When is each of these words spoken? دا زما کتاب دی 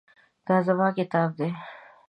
دا 0.47 0.55
زما 0.67 0.87
کتاب 0.97 1.29
دی 1.37 1.49